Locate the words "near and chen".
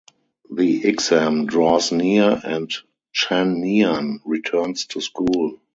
1.91-3.57